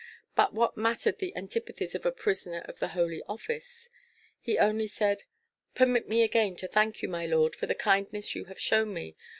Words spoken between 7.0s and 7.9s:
you, my lord, for the